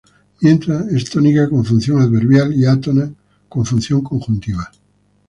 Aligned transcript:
Mientras: 0.41 0.87
es 0.87 1.07
tónica 1.11 1.47
con 1.47 1.63
función 1.63 2.01
adverbial 2.01 2.55
y 2.55 2.65
átona 2.65 3.13
con 3.47 3.67
función 3.67 4.01
conjuntiva. 4.01 4.71